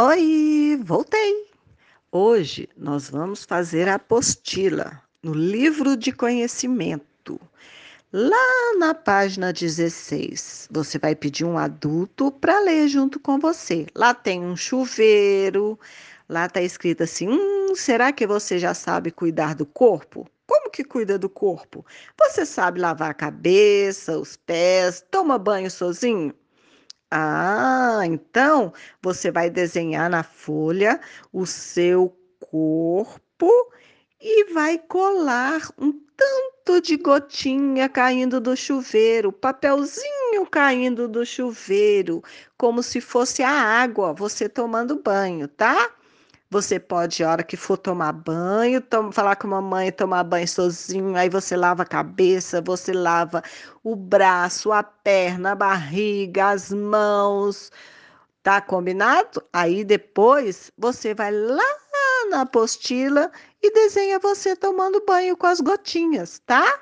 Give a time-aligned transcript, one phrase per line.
[0.00, 1.48] Oi, voltei.
[2.12, 7.40] Hoje nós vamos fazer a apostila no livro de conhecimento.
[8.12, 13.88] Lá na página 16, você vai pedir um adulto para ler junto com você.
[13.92, 15.76] Lá tem um chuveiro,
[16.28, 20.30] lá está escrito assim: hum, será que você já sabe cuidar do corpo?
[20.46, 21.84] Como que cuida do corpo?
[22.16, 26.32] Você sabe lavar a cabeça, os pés, toma banho sozinho?
[27.10, 28.72] Ah, então
[29.02, 31.00] você vai desenhar na folha
[31.32, 33.48] o seu corpo
[34.20, 42.22] e vai colar um tanto de gotinha caindo do chuveiro, papelzinho caindo do chuveiro,
[42.58, 45.90] como se fosse a água, você tomando banho, tá?
[46.50, 51.14] Você pode, a hora que for tomar banho, falar com a mamãe, tomar banho sozinho,
[51.14, 53.42] aí você lava a cabeça, você lava
[53.84, 57.70] o braço, a perna, a barriga, as mãos.
[58.42, 59.42] Tá combinado?
[59.52, 61.62] Aí depois você vai lá
[62.30, 63.30] na apostila
[63.62, 66.80] e desenha você tomando banho com as gotinhas, tá?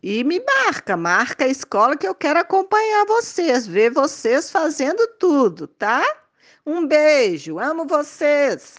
[0.00, 5.66] E me marca, marca a escola que eu quero acompanhar vocês, ver vocês fazendo tudo,
[5.66, 6.04] tá?
[6.66, 8.76] Um beijo, amo vocês!